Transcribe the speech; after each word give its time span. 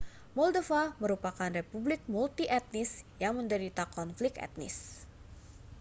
moldova 0.37 0.81
merupakan 1.03 1.45
republik 1.59 2.01
multietnis 2.15 2.91
yang 3.23 3.33
menderita 3.39 3.83
konflik 3.97 4.33
etnis 4.47 4.75